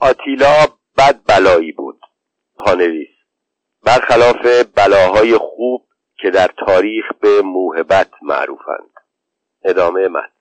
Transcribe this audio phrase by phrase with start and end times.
[0.00, 0.66] آتیلا
[0.98, 2.00] بد بلایی بود
[2.58, 3.08] پانویس.
[3.84, 5.86] برخلاف بلاهای خوب
[6.18, 8.90] که در تاریخ به موهبت معروفند.
[9.64, 10.32] ادامه مد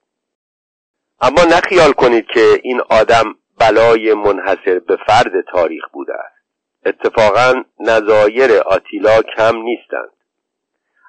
[1.21, 6.39] اما نخیال کنید که این آدم بلای منحصر به فرد تاریخ بوده است.
[6.85, 10.11] اتفاقا نظایر آتیلا کم نیستند.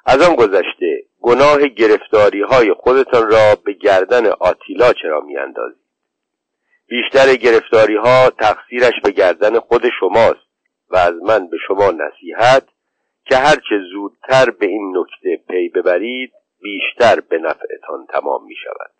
[0.06, 5.79] از آن گذشته گناه گرفتاری های خودتان را به گردن آتیلا چرا میاندازید؟
[6.90, 10.50] بیشتر گرفتاری ها تقصیرش به گردن خود شماست
[10.88, 12.68] و از من به شما نصیحت
[13.24, 16.32] که هرچه زودتر به این نکته پی ببرید
[16.62, 18.90] بیشتر به نفعتان تمام می شود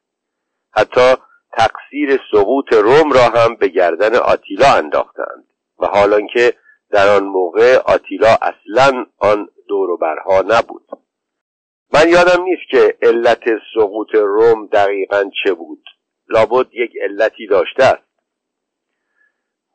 [0.72, 1.22] حتی
[1.52, 5.44] تقصیر سقوط روم را هم به گردن آتیلا انداختند
[5.78, 6.54] و حالان که
[6.90, 10.88] در آن موقع آتیلا اصلا آن دوروبرها نبود.
[11.94, 13.44] من یادم نیست که علت
[13.74, 15.84] سقوط روم دقیقا چه بود.
[16.30, 18.10] لابد یک علتی داشته است.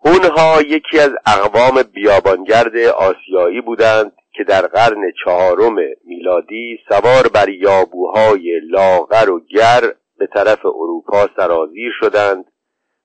[0.06, 8.60] هونها یکی از اقوام بیابانگرد آسیایی بودند که در قرن چهارم میلادی سوار بر یابوهای
[8.70, 9.82] لاغر و گر
[10.18, 12.46] به طرف اروپا سرازیر شدند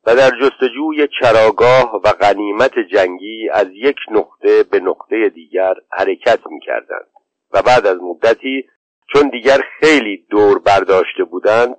[0.07, 6.61] و در جستجوی چراگاه و غنیمت جنگی از یک نقطه به نقطه دیگر حرکت می
[6.61, 7.11] کردند
[7.53, 8.65] و بعد از مدتی
[9.13, 11.77] چون دیگر خیلی دور برداشته بودند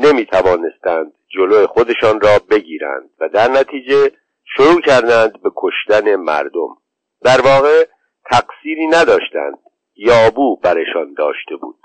[0.00, 4.10] نمی توانستند جلو خودشان را بگیرند و در نتیجه
[4.56, 6.76] شروع کردند به کشتن مردم.
[7.22, 7.84] در واقع
[8.30, 9.58] تقصیری نداشتند
[9.96, 11.78] یابو برشان داشته بود.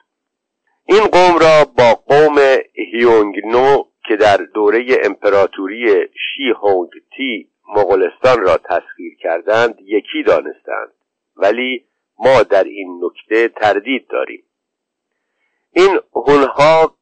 [0.86, 2.38] این قوم را با قوم
[2.74, 10.94] هیونگنو که در دوره امپراتوری شی هونگ تی مغولستان را تسخیر کردند یکی دانستند.
[11.36, 11.86] ولی
[12.20, 14.44] ما در این نکته تردید داریم.
[15.72, 16.96] این هونها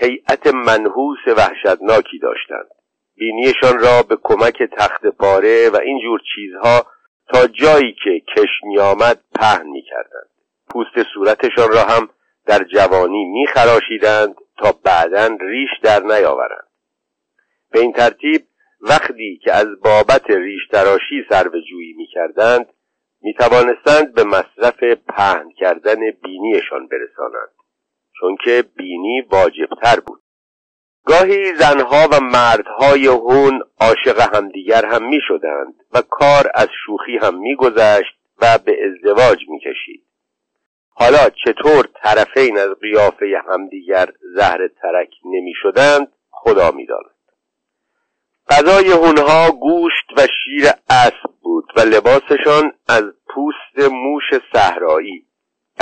[0.00, 2.68] هیئت منحوس وحشتناکی داشتند.
[3.16, 6.86] بینیشان را به کمک تخت پاره و اینجور چیزها
[7.32, 10.30] تا جایی که کش می آمد پهن می کردند.
[10.70, 12.08] پوست صورتشان را هم
[12.46, 16.68] در جوانی می خراشیدند تا بعدا ریش در نیاورند.
[17.72, 18.42] به این ترتیب
[18.80, 22.66] وقتی که از بابت ریش تراشی سر به جویی می کردند
[23.22, 27.59] می توانستند به مصرف پهن کردن بینیشان برسانند.
[28.20, 30.22] چون که بینی واجبتر بود
[31.06, 37.38] گاهی زنها و مردهای هون عاشق همدیگر هم می شدند و کار از شوخی هم
[37.38, 40.06] می گذشت و به ازدواج می کشید.
[40.90, 47.14] حالا چطور طرفین از قیافه همدیگر زهر ترک نمی شدند خدا می داند.
[48.50, 55.26] غذای هونها گوشت و شیر اسب بود و لباسشان از پوست موش صحرایی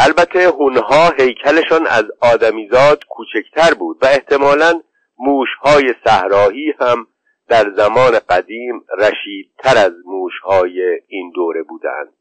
[0.01, 4.81] البته هونها هیکلشان از آدمیزاد کوچکتر بود و احتمالا
[5.19, 7.07] موشهای صحرایی هم
[7.49, 12.13] در زمان قدیم رشیدتر از موشهای این دوره بودند.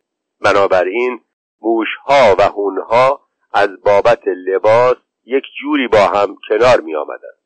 [0.42, 1.20] بنابراین
[1.62, 3.22] موشها و هونها
[3.54, 7.38] از بابت لباس یک جوری با هم کنار می آمدند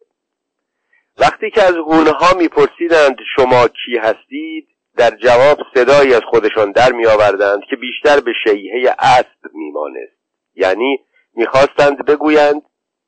[1.20, 4.68] وقتی که از هونها میپرسیدند شما کی هستید
[4.98, 10.21] در جواب صدایی از خودشان در می آوردند که بیشتر به شیهه اسب میمانست.
[10.62, 11.00] یعنی
[11.34, 12.62] می‌خواستند بگویند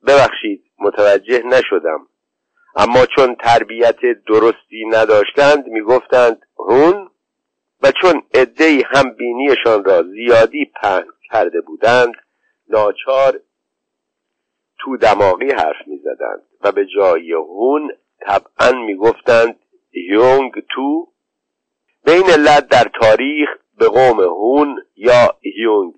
[0.07, 2.07] ببخشید متوجه نشدم.
[2.75, 7.09] اما چون تربیت درستی نداشتند می‌گفتند هون؟
[7.83, 12.13] و چون عدهای هم بینیشان را زیادی پهن کرده بودند
[12.69, 13.39] ناچار
[14.79, 17.91] تو دماغی حرف می‌زدند و به جای هون
[18.25, 19.59] طبعا می‌گفتند
[20.09, 21.07] یونگ تو؟
[22.05, 25.93] به این علت در تاریخ به قوم هون یا یونگ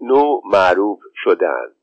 [0.00, 1.76] نو معروف شدند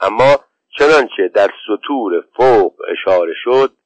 [0.00, 0.36] اما
[0.78, 3.76] چنانچه در سطور فوق اشاره شد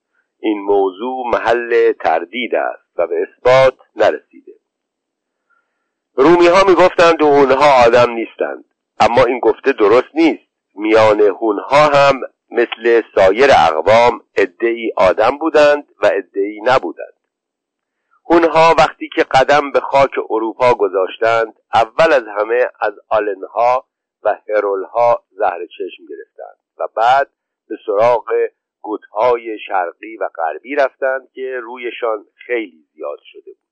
[0.40, 4.52] این موضوع محل تردید است و به اثبات نرسیده.
[6.14, 8.64] رومی ها می گفتند هونها آدم نیستند
[9.00, 10.48] اما این گفته درست نیست.
[10.74, 12.20] میان هونها هم
[12.50, 17.17] مثل سایر اقوام ادعی آدم بودند و ادعی نبودند.
[18.48, 23.88] هونها وقتی که قدم به خاک اروپا گذاشتند اول از همه از آلنها
[24.22, 27.30] و هرولها زهر چشم گرفتند و بعد
[27.68, 28.26] به سراغ
[28.80, 33.68] گوتهای شرقی و غربی رفتند که رویشان خیلی زیاد شده بود.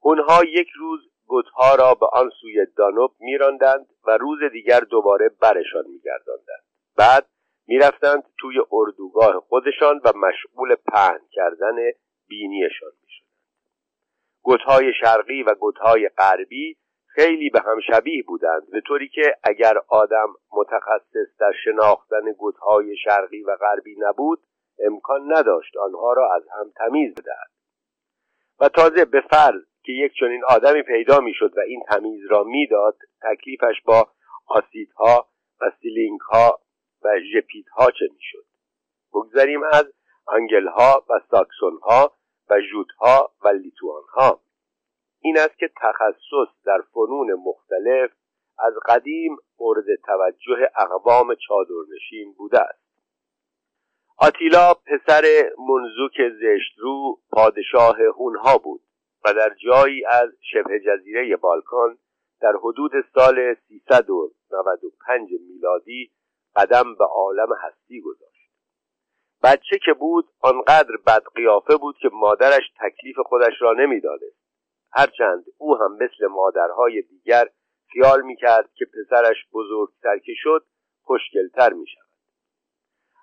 [0.00, 5.84] اونها یک روز گوتها را به آن سوی دانوب میراندند و روز دیگر دوباره برشان
[5.86, 6.64] میگرداندند.
[6.96, 7.26] بعد
[7.66, 11.76] می‌رفتند توی اردوگاه خودشان و مشغول پهن کردن
[12.28, 12.92] بینیشان.
[14.42, 16.76] گوتهای شرقی و گوتهای غربی
[17.06, 23.42] خیلی به هم شبیه بودند به طوری که اگر آدم متخصص در شناختن گوتهای شرقی
[23.42, 24.40] و غربی نبود
[24.86, 27.50] امکان نداشت آنها را از هم تمیز بدهد.
[28.60, 32.96] و تازه به فرض که یک چنین آدمی پیدا می‌شد و این تمیز را می‌داد
[33.22, 34.08] تکلیفش با
[34.46, 35.28] آسیدها
[35.60, 36.60] و سیلینگها
[37.02, 38.44] و ژپیدها چه می‌شد؟
[39.14, 39.92] بگذریم از
[40.26, 42.12] آنگلها و ساکسونها
[42.50, 44.40] و ژودها و لیتوانها.
[45.20, 48.10] این است که تخصص در فنون مختلف
[48.58, 52.80] از قدیم مورد توجه اقوام چادرنشین بوده است.
[54.18, 55.24] آتیلا پسر
[55.68, 58.80] منزوک زشترو پادشاه هونها بود
[59.24, 61.98] و در جایی از شبه جزیره بالکان
[62.40, 66.10] در حدود سال 395 میلادی
[66.56, 68.29] قدم به عالم هستی گذاشت.
[69.42, 74.40] بچه که بود آنقدر بدقیافه بود که مادرش تکلیف خودش را نمی‌دانست.
[74.92, 77.44] هرچند او هم مثل مادرهای دیگر
[77.92, 80.66] خیال می‌کرد که پسرش بزرگتر که شد
[81.02, 82.10] خوشگلتر می‌شود.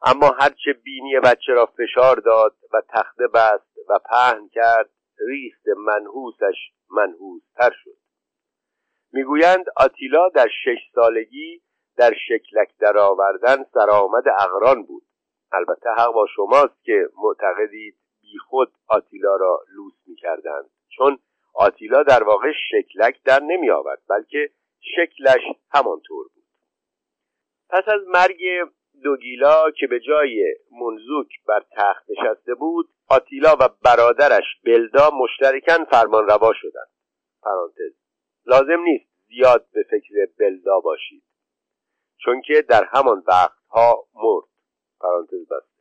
[0.06, 4.90] اما هرچه بینی بچه را فشار داد و تخته بست و پهن کرد
[5.28, 6.56] ریخت منحوسش
[6.90, 7.98] منحوستر شد.
[9.12, 11.62] می‌گویند آتیلا در شش سالگی
[11.98, 15.07] در شکلک درآوردن سرآمد اقران بود.
[15.58, 20.70] البته حق با شماست که معتقدید بیخود آتیلا را لوس می‌کردند.
[20.90, 21.20] چون
[21.54, 24.50] آتیلا در واقع شکلک در نمی آورد بلکه
[24.96, 26.44] شکلش همانطور بود.
[27.70, 28.42] پس از مرگ
[29.04, 36.28] دوگیلا که به جای منزوک بر تخت نشسته بود آتیلا و برادرش بلدا مشترکن فرمان
[36.28, 36.90] روا شدند.
[37.44, 37.94] پرانتز
[38.46, 41.24] لازم نیست زیاد به فکر بلدا باشید
[42.18, 44.57] چون که در همان وقتها مرد.
[45.00, 45.78] پرانتز بسته.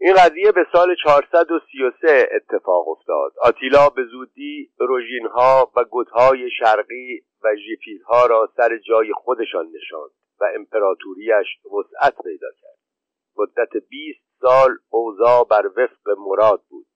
[0.00, 3.32] این قضیه به سال 433 اتفاق افتاد.
[3.42, 10.10] آتیلا به زودی روژینها و گتهای شرقی و ژیپیدها را سر جای خودشان نشاند
[10.40, 12.78] و امپراتوریش وسعت پیدا کرد.
[13.36, 16.86] مدت 20 سال اوضاع بر وفق مراد بود.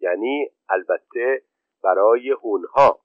[0.00, 1.42] یعنی البته
[1.82, 3.00] برای هونها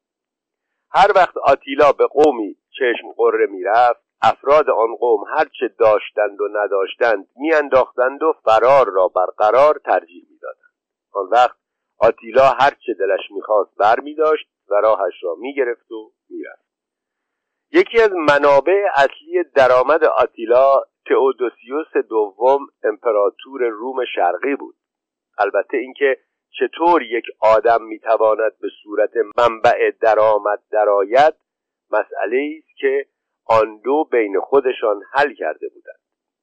[0.92, 7.28] هر وقت آتیلا به قومی چشم قره می‌رفت افراد آن قوم هرچه داشتند و نداشتند
[7.36, 10.74] میانداختند و فرار را برقرار ترجیح می‌دادند.
[11.14, 11.58] آن وقت
[11.98, 16.72] آتیلا هرچه دلش می‌خواست بر میداشت و راهش را می‌گرفت و می‌رفت.
[17.72, 24.76] یکی از منابع اصلی درآمد آتیلا تئودوسیوس دوم امپراتور روم شرقی بود.
[25.38, 26.18] البته اینکه
[26.60, 31.34] چطور یک آدم می‌تواند به صورت منبع درآمد درآید
[31.92, 33.06] مسئله است که
[33.46, 36.00] آن دو بین خودشان حل کرده بودند.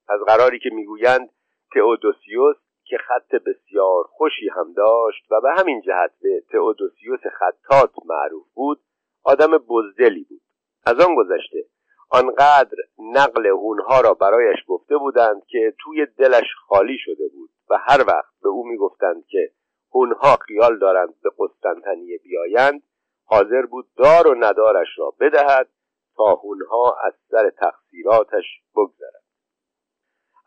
[0.08, 1.30] از قراری که می‌گویند
[1.74, 8.46] تئودوسیوس که خط بسیار خوشی هم داشت و به همین جهت به تئودوسیوس خطات معروف
[8.54, 8.80] بود
[9.24, 10.40] آدم بزدلی بود.
[10.86, 11.64] از آن گذشته
[12.10, 18.04] آنقدر نقل هونها را برایش گفته بودند که توی دلش خالی شده بود و هر
[18.06, 19.52] وقت به او می‌گفتند که
[19.94, 22.82] هونها خیال دارند به قسطنطنیه بیایند
[23.24, 25.68] حاضر بود دار و ندارش را بدهد
[26.18, 28.44] تا هونها از سر تقصیراتش
[28.76, 29.22] بگذرد.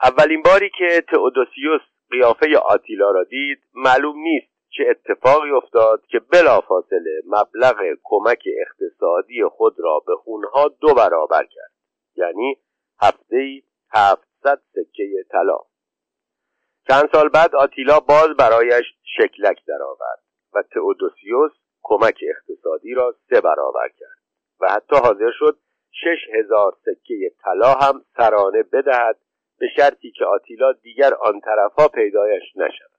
[0.03, 1.81] اولین باری که تئودوسیوس
[2.12, 9.75] قیافه آتیلا را دید معلوم نیست چه اتفاقی افتاد که بلافاصله مبلغ کمک اقتصادی خود
[9.79, 11.71] را به خونها دو برابر کرد
[12.15, 12.57] یعنی
[13.01, 13.62] هفته
[13.94, 15.57] هفتصد سکه طلا.
[16.88, 18.85] چند سال بعد آتیلا باز برایش
[19.17, 21.51] شکلک درآورد و تئودوسیوس
[21.81, 24.22] کمک اقتصادی را سه برابر کرد
[24.62, 25.57] و حتی حاضر شد
[25.91, 29.17] شش هزار سکه طلا هم سرانه بدهد
[29.60, 32.91] به شرطی که آتیلا دیگر آن طرفها پیدایش نشود.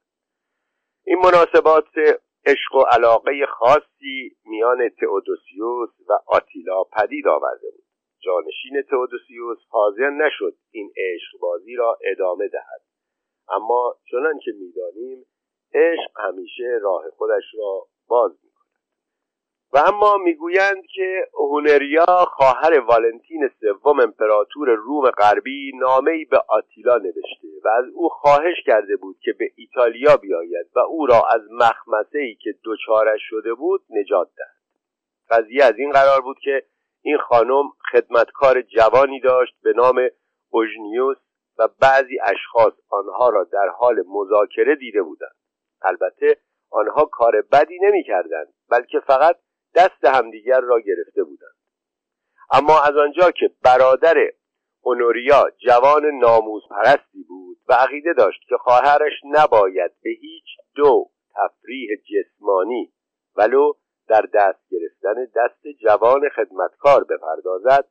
[1.05, 7.85] این مناسبات عشق و علاقه خاصی میان تئودوسیوس و آتیلا پدید آورده بود.
[8.21, 12.83] جانشین تئودوسیوس حاضر نشد این عشق بازی را ادامه دهد.
[13.49, 15.27] اما چنان که می‌دانیم
[15.75, 18.33] عشق همیشه راه خودش را باز
[19.73, 27.49] و اما می‌گویند که هونریا خواهر والنتین سوم امپراتور روم غربی نامهای به آتیلا نوشته
[27.65, 32.19] و از او خواهش کرده بود که به ایتالیا بیاید و او را از مخمسه
[32.19, 34.63] ای که دچارش شده بود نجات دهد.
[35.31, 36.63] قضیه از این قرار بود که
[37.03, 40.09] این خانم خدمتکار جوانی داشت به نام
[40.51, 41.17] اوژنیوس
[41.59, 45.37] و بعضی اشخاص آنها را در حال مذاکره دیده بودند.
[45.83, 46.37] البته
[46.71, 49.37] آنها کار بدی نمی‌کردند بلکه فقط
[49.75, 51.55] دست همدیگر را گرفته بودند.
[52.53, 54.17] اما از آنجا که برادر
[54.81, 61.89] اونوریا جوان ناموز پرستی بود و عقیده داشت که خواهرش نباید به هیچ دو تفریح
[61.97, 62.93] جسمانی
[63.37, 63.73] ولو
[64.09, 67.89] در دست گرفتن دست جوان خدمتکار بپردازد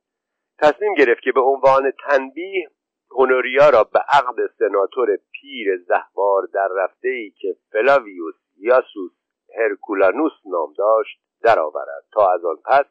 [0.59, 2.69] تصمیم گرفت که به عنوان تنبیه
[3.11, 9.11] هونوریا را به عقد سناتور پیر زهوار در رفته ای که فلاویوس یاسوس
[9.57, 12.86] هرکولانوس نام داشت درآورد تا از آن پس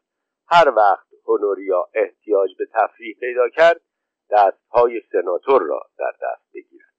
[0.49, 3.80] هر وقت هونوریا احتیاج به تفریح پیدا کرد
[4.30, 6.90] دستهای سناتور را در دست بگیرد.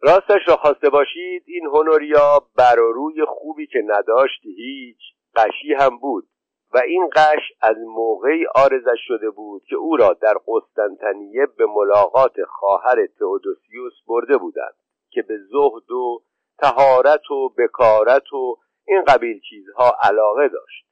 [0.00, 4.98] راستش را خواسته باشید این هونوریا بر روی خوبی که نداشت هیچ
[5.36, 6.28] قشی هم بود
[6.74, 12.44] و این قش از موقعی آرزش شده بود که او را در قسطنطنیه به ملاقات
[12.48, 14.74] خواهر تئودوسیوس برده بودند
[15.10, 16.22] که به زهد و
[16.58, 18.56] تهارت و بکارت و
[18.86, 20.86] این قبیل چیزها علاقه داشت.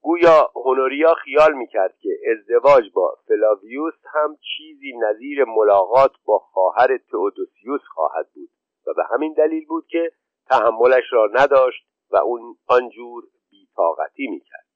[0.00, 7.80] گویا هونوریا خیال می‌کرد که ازدواج با فلاویوس هم چیزی نظیر ملاقات با خواهر تئودوسیوس
[7.94, 8.50] خواهد بود
[8.86, 10.12] و به همین دلیل بود که
[10.46, 14.66] تحملش را نداشت و اون آنجور بیتاقتی می‌کرد.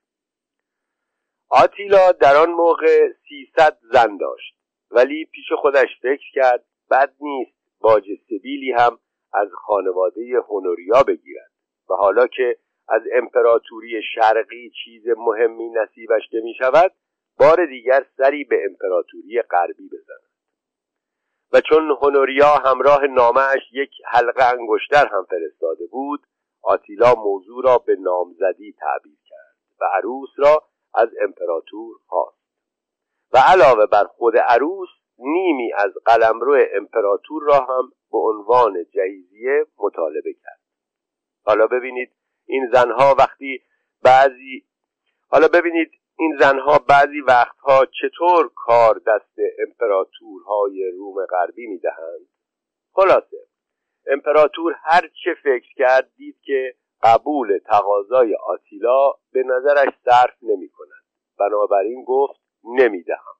[1.48, 4.56] آتیلا در آن موقع سیصد زن داشت
[4.90, 8.98] ولی پیش خودش فکر کرد بد نیست باج سبیلی هم
[9.32, 11.55] از خانواده هونوریا بگیرد.
[11.90, 16.92] و حالا که از امپراتوری شرقی چیز مهمی نصیبش نمی شود
[17.38, 20.26] بار دیگر سری به امپراتوری غربی بزند.
[21.52, 26.20] و چون هونوریا همراه نامش یک حلقه انگشتر هم فرستاده بود
[26.62, 30.62] آتیلا موضوع را به نامزدی تعبیر کرد و عروس را
[30.94, 32.36] از امپراتور خواست.
[33.32, 34.88] و علاوه بر خود عروس
[35.18, 40.65] نیمی از قلمرو امپراتور را هم به عنوان جهیزیه مطالبه کرد.
[41.46, 42.12] حالا ببینید
[42.46, 43.62] این زنها وقتی
[44.02, 44.66] بعضی
[45.28, 52.26] حالا ببینید این زنها بعضی وقتها چطور کار دست امپراتورهای روم غربی می‌دهند؟
[52.92, 53.36] خلاصه
[54.06, 61.04] امپراتور هر چه فکر کرد دید که قبول تقاضای آتیلا به نظرش صرف نمی کند
[61.38, 63.35] بنابراین گفت نمی‌دهم.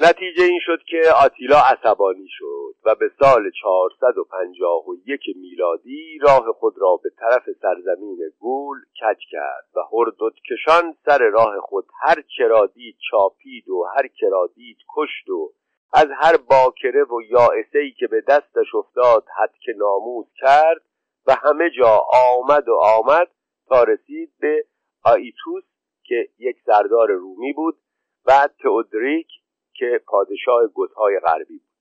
[0.00, 6.96] نتیجه این شد که آتیلا عصبانی شد و به سال 451 میلادی راه خود را
[7.02, 12.96] به طرف سرزمین گول کج کرد و هردوت کشان سر راه خود هر چرا دید
[13.10, 15.52] چاپید و هر کرا دید کشت و
[15.92, 20.82] از هر باکره و یائسه که به دستش افتاد حد که ناموز کرد
[21.26, 23.30] و همه جا آمد و آمد
[23.68, 24.64] تا رسید به
[25.04, 25.64] آیتوس
[26.04, 27.78] که یک سردار رومی بود
[28.26, 29.28] و تئودریک
[29.74, 31.74] که پادشاه گوتهای غربی بود.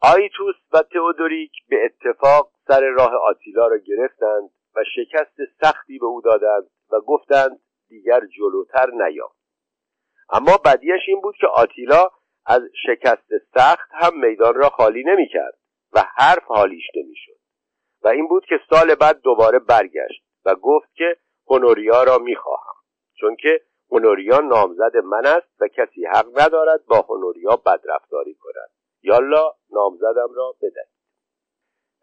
[0.00, 6.20] آیتوس و تئودوریک به اتفاق سر راه آتیلا را گرفتند و شکست سختی به او
[6.20, 9.30] دادند و گفتند دیگر جلوتر نیام
[10.32, 12.10] اما بدیش این بود که آتیلا
[12.46, 15.58] از شکست سخت هم میدان را خالی نمی‌کرد
[15.92, 17.38] و حرف حالیش نمی‌شد.
[18.02, 22.74] و این بود که سال بعد دوباره برگشت و گفت که هونوریا را می‌خواهم
[23.14, 23.60] چون که
[23.92, 28.70] هونوریا نامزد من است و کسی حق ندارد با هونوریا بدرفتاری کند.
[29.02, 30.86] یالا نامزدم را بده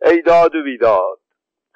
[0.01, 1.19] ای داد و بیداد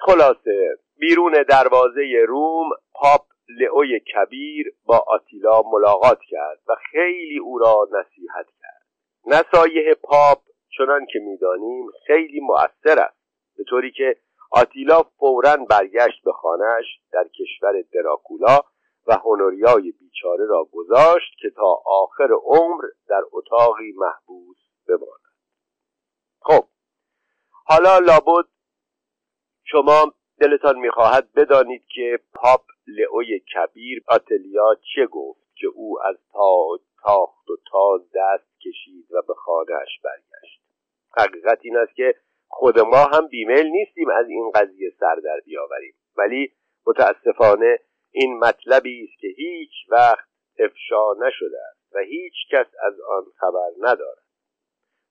[0.00, 7.88] خلاصه بیرون دروازه روم پاپ لئوی کبیر با آتیلا ملاقات کرد و خیلی او را
[7.92, 8.82] نصیحت کرد.
[9.26, 10.38] نصایح پاپ
[10.78, 13.24] چنان که می‌دانیم خیلی مؤثر است.
[13.56, 14.16] به طوری که
[14.50, 18.60] آتیلا فورا برگشت به خانهاش در کشور دراکولا
[19.06, 24.56] و هنوریای بیچاره را گذاشت که تا آخر عمر در اتاقی محبوس
[24.88, 25.24] بماند.
[26.40, 26.64] خب
[27.66, 28.48] حالا لابد
[29.64, 36.78] شما دلتان می‌خواهد بدانید که پاپ لئوی کبیر آتلیا چه گفت که او از تا
[37.02, 40.60] تاخت و تاز دست کشید و به خانهاش برگشت.
[41.16, 42.14] حقیقت این است که
[42.48, 45.94] خود ما هم بیمیل نیستیم از این قضیه سر در بیاوریم.
[46.16, 46.52] ولی
[46.86, 47.78] متاسفانه
[48.14, 50.28] این مطلبی است که هیچ وقت
[50.58, 54.24] افشا نشده است و هیچ کس از آن خبر ندارد.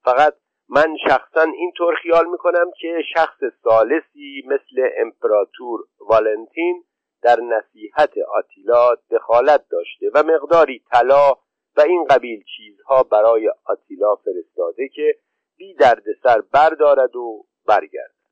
[0.04, 0.34] فقط
[0.70, 6.84] من شخصا اینطور خیال می‌کنم که شخص سالسی مثل امپراتور والنتین
[7.22, 11.32] در نصیحت آتیلا دخالت داشته و مقداری طلا
[11.78, 15.16] و این قبیل چیزها برای آتیلا فرستاده که
[15.58, 15.78] بی
[16.24, 18.24] سر بردارد و برگردد.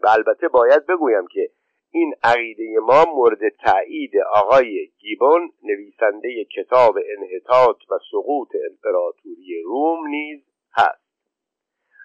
[0.00, 1.50] و البته باید بگویم که
[1.94, 10.40] این عقیده ما مورد تایید آقای گیبون نویسنده کتاب انحطاط و سقوط امپراتوری روم نیز
[10.74, 11.02] هست.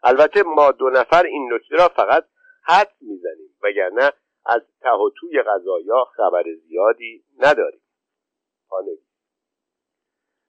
[0.04, 2.26] البته ما دو نفر این نکته را فقط
[2.64, 4.12] حد می‌زنیم وگرنه
[4.46, 7.82] از ته و توی غذایا خبر زیادی نداریم.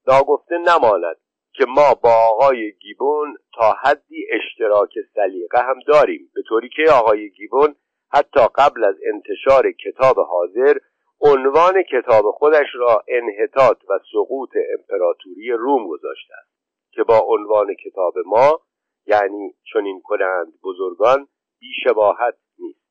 [0.06, 1.16] ناگفته نماند
[1.52, 7.30] که ما با آقای گیبون تا حدی اشتراک سلیقه هم داریم به طوری که آقای
[7.30, 7.76] گیبون
[8.10, 10.78] حتی قبل از انتشار کتاب حاضر
[11.20, 16.50] عنوان کتاب خودش را انحطاط و سقوط امپراتوری روم گذاشته است
[16.92, 18.60] که با عنوان کتاب ما
[19.06, 21.28] یعنی چنین کنند بزرگان
[21.60, 22.88] بیشباهت نیست.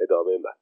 [0.00, 0.52] ادامه من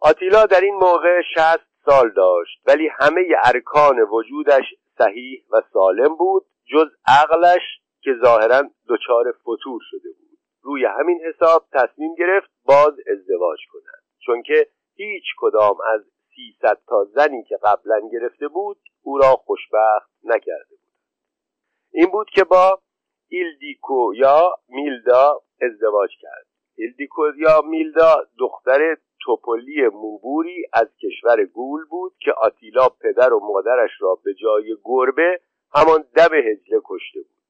[0.00, 4.64] آتیلا در این موقع شست سال داشت ولی همه ارکان وجودش
[4.98, 7.62] صحیح و سالم بود جز عقلش
[8.02, 10.29] که ظاهرا دچار فتور شده بود.
[10.62, 14.02] روی همین حساب تصمیم گرفت باز ازدواج کند.
[14.26, 16.00] چون که هیچ کدام از
[16.34, 20.94] سیصد تا زنی که قبلا گرفته بود او را خوشبخت نکرده بود.
[21.92, 22.80] این بود که با
[23.28, 26.46] ایلدیکو یا میلدا ازدواج کرد.
[26.76, 33.90] ایلدیکو یا میلدا دختر توپولی موبوری از کشور گول بود که آتیلا پدر و مادرش
[34.00, 35.40] را به جای گربه
[35.74, 37.40] همان دم حجله کشته بود.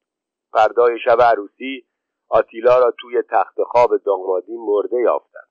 [0.52, 1.84] فردای شب عروسی
[2.30, 5.48] آتیلا را توی تخت خواب دامادی مرده یافتند.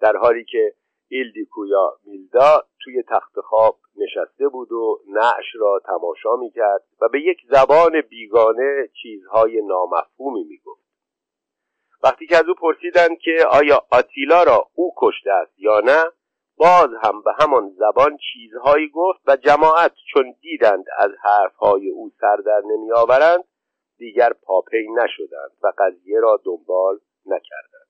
[0.00, 0.74] در حالی که
[1.08, 7.38] ایلدیکویا میلدا توی تخت خواب نشسته بود و نعش را تماشا می‌کرد و به یک
[7.50, 10.82] زبان بیگانه چیزهای نامفهومی می‌گفت.
[12.02, 16.04] وقتی که از او پرسیدند که آیا آتیلا را او کشته است یا نه
[16.56, 22.36] باز هم به همان زبان چیزهایی گفت و جماعت چون دیدند از حرفهای او سر
[22.36, 23.44] در نمیآورند
[24.02, 27.88] دیگر پاپی نشدند و قضیه را دنبال نکردند.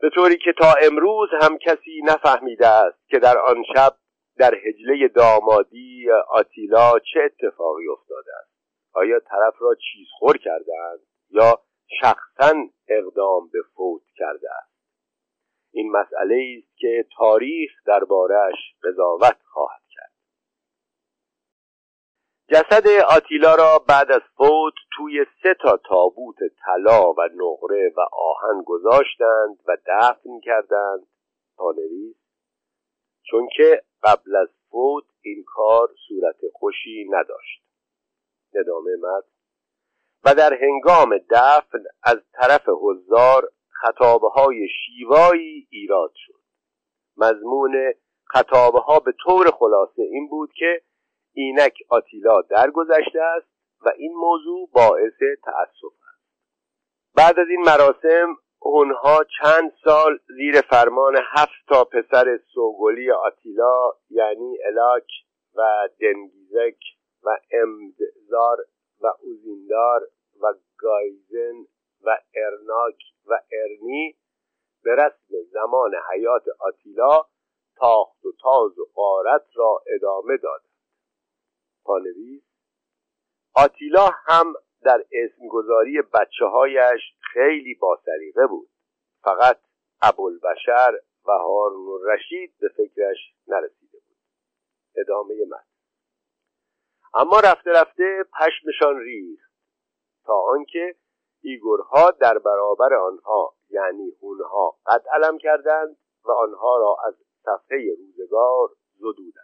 [0.00, 3.96] به طوری که تا امروز هم کسی نفهمیده است که در آن شب
[4.38, 8.52] در هجله دامادی آتیلا چه اتفاقی افتاده است.
[8.92, 11.00] آیا طرف را چیز خور کردند
[11.30, 11.60] یا
[12.00, 12.54] شخصا
[12.88, 14.72] اقدام به فوت کرده است؟
[15.72, 19.81] این مسئله است که تاریخ دربارهش قضاوت خواهد
[22.52, 28.62] جسد آتیلا را بعد از فوت توی سه تا تابوت طلا و نقره و آهن
[28.66, 31.06] گذاشتند و دفن کردند
[31.56, 32.16] پانویس
[33.22, 37.62] چون که قبل از فوت این کار صورت خوشی نداشت.
[38.54, 39.24] ادامه مد
[40.24, 46.40] و در هنگام دفن از طرف حضار خطابه های شیوایی ایراد شد.
[47.16, 47.94] مضمون
[48.24, 50.82] خطابه به طور خلاصه این بود که
[51.32, 53.48] اینک آتیلا درگذشته است
[53.80, 56.22] و این موضوع باعث تأسف است.
[57.16, 64.58] بعد از این مراسم اونها چند سال زیر فرمان هفت تا پسر سوگلی آتیلا یعنی
[64.66, 65.08] الاک
[65.54, 66.78] و دنگیزک
[67.22, 68.58] و امدزار
[69.00, 70.00] و اوزیندار
[70.40, 71.66] و گایزن
[72.04, 74.16] و ارناک و ارنی
[74.82, 77.24] به رسم زمان حیات آتیلا
[77.76, 80.62] تاخت و تاز و قارت را ادامه داد
[81.84, 82.42] پانویس
[83.54, 87.00] آتیلا هم در اسمگذاری بچه هایش
[87.32, 88.68] خیلی باسریقه بود.
[89.22, 89.60] فقط
[90.02, 94.16] ابوالبشر و هارون رشید به فکرش نرسیده بود.
[94.96, 95.64] ادامه من
[97.14, 99.52] اما رفته رفته پشمشان ریخت.
[100.24, 100.96] تا آنکه
[101.42, 107.14] ایگورها در برابر آنها یعنی اونها قد علم کردند و آنها را از
[107.44, 109.41] صفحه روزگار زدودند.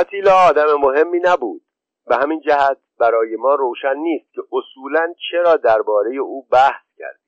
[0.00, 1.62] آتیلا آدم مهمی نبود.
[2.06, 7.26] به همین جهت برای ما روشن نیست که اصولا چرا درباره او بحث کردیم.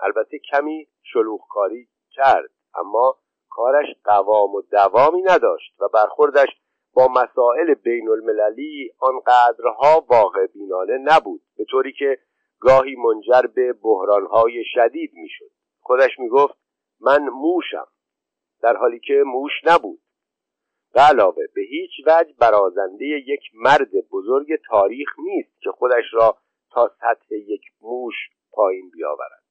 [0.00, 3.16] البته کمی شلوغکاری کرد اما
[3.50, 6.48] کارش قوام و دوامی نداشت و برخوردش
[6.92, 12.18] با مسائل بین المللی آنقدرها واقع بینانه نبود به طوری که
[12.60, 15.50] گاهی منجر به بحرانهای شدید می‌شد.
[15.80, 16.54] خودش می‌گفت
[17.00, 17.86] من موشم.
[18.62, 20.00] در حالی که موش نبود.
[20.96, 26.38] به علاوه به هیچ وجه برازنده یک مرد بزرگ تاریخ نیست که خودش را
[26.70, 28.14] تا سطح یک موش
[28.52, 29.42] پایین بیاورد.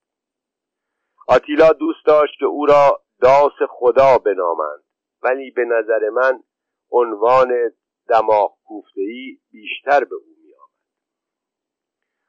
[1.27, 4.84] آتیلا دوست داشت که او را داس خدا بنامند
[5.23, 6.43] ولی به نظر من
[6.91, 7.71] عنوان
[8.10, 10.71] دماغ کوفتهای بیشتر به او میآمد.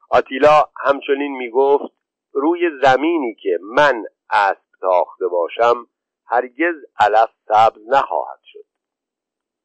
[0.09, 1.93] آتیلا همچنین می‌گفت
[2.33, 5.87] روی زمینی که من اسب تاخته باشم
[6.25, 8.39] هرگز علف سبز نخواهد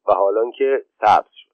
[0.09, 1.53] و حالا که سبز شد.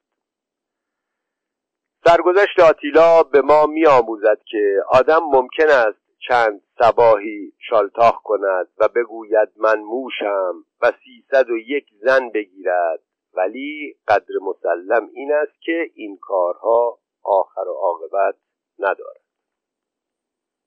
[2.05, 8.89] سرگذشت آتیلا به ما می آموزد که آدم ممکن است چند سباهی شالتاخ کند و
[8.89, 13.01] بگوید من موشم و سیصد و یک زن بگیرد
[13.35, 18.35] ولی قدر مسلم این است که این کارها آخر و عاقبت
[18.79, 19.28] ندارد.